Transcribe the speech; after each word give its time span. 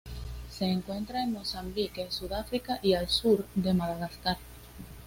Se 0.49 0.65
encuentra 0.65 1.21
en 1.21 1.31
Mozambique, 1.33 2.07
Sudáfrica 2.09 2.79
y 2.81 2.93
al 2.95 3.07
sur 3.07 3.45
de 3.53 3.71
Madagascar. 3.75 4.37